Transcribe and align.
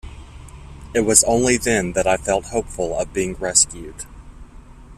It 0.95 1.01
was 1.01 1.23
only 1.25 1.57
then 1.57 1.91
that 1.93 2.07
I 2.07 2.17
felt 2.17 2.45
hopeful 2.45 2.97
of 2.97 3.13
being 3.13 3.35
rescued. 3.35 4.05